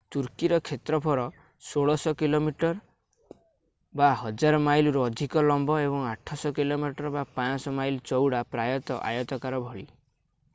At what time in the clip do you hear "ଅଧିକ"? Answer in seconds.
5.09-5.45